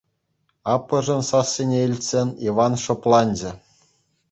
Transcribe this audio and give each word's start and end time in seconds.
Аппӑшӗн 0.73 1.21
сассине 1.29 1.79
илтсен, 1.87 2.27
Иван 2.47 2.73
шӑпланчӗ. 2.83 3.51